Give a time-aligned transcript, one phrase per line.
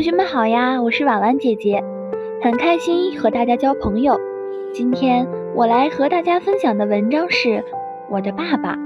[0.00, 1.84] 同学们好呀，我是婉婉姐姐，
[2.42, 4.18] 很开心和大家交朋友。
[4.72, 7.48] 今天我来和大家分享的文章是
[8.08, 8.76] 《我的爸爸》。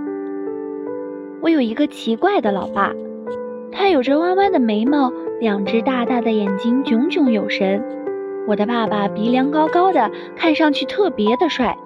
[1.41, 2.93] 我有一个奇怪的老爸，
[3.71, 7.81] 他有着弯弯的眉毛，两只大大的眼睛炯炯有神。
[8.49, 11.79] 我的爸爸鼻梁高高的，看上去特别的帅，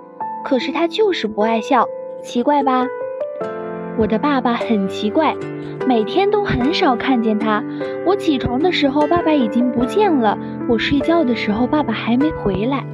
[0.42, 1.86] 可是他就是不爱笑，
[2.22, 2.86] 奇怪吧？
[3.98, 5.34] 我的爸爸很奇怪，
[5.84, 7.64] 每天都很少看见他。
[8.06, 12.84] 我起床的时候，爸爸已经不见了；我睡觉的时候，爸爸还没回来。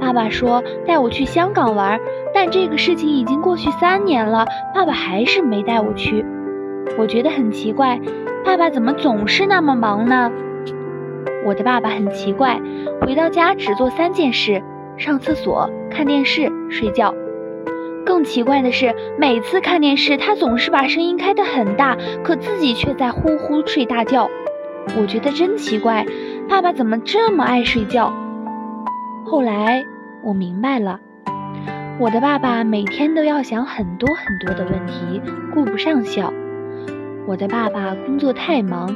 [0.00, 2.00] 爸爸说带我去香港玩，
[2.32, 6.24] 但这个事情已经过去三年了，爸爸还是没带我去。
[6.96, 8.00] 我觉得很奇怪，
[8.46, 10.32] 爸爸怎么总是那么忙呢？
[11.44, 12.58] 我的爸爸很奇怪，
[13.02, 14.62] 回到家只做三件事：
[14.96, 17.14] 上厕所、看电视、睡觉。
[18.04, 24.28] 更奇怪的是，每次看电视，他总是把声音开得很大，可自己却在呼呼睡大觉。
[24.98, 26.06] 我觉得真奇怪，
[26.48, 28.12] 爸爸怎么这么爱睡觉？
[29.24, 29.82] 后来
[30.22, 31.00] 我明白了，
[31.98, 35.20] 我的爸爸每天都要想很多很多的问题，
[35.54, 36.32] 顾不上笑。
[37.26, 38.94] 我的爸爸工作太忙，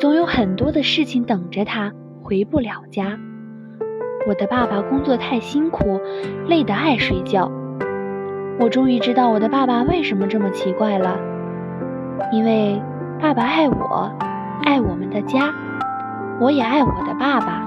[0.00, 3.16] 总有很多的事情等着他，回不了家。
[4.26, 6.00] 我的爸爸工作太辛苦，
[6.48, 7.48] 累得爱睡觉。
[8.60, 11.16] 我终于知道我的爸爸为什么这么奇怪了，
[12.32, 12.82] 因为
[13.20, 14.10] 爸爸爱我，
[14.64, 15.54] 爱我们的家，
[16.40, 17.62] 我也爱我的爸爸。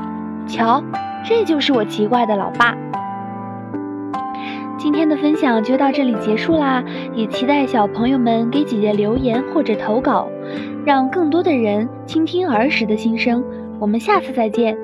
[0.48, 0.84] 瞧，
[1.24, 2.76] 这就是我奇怪的老爸。
[4.78, 10.28] 今天的分享就到这里结束啦，也期待小朋友们给姐姐留言或者投稿，
[10.84, 13.42] 让更多的人倾听儿时的心声。
[13.80, 14.78] 我们下次再见。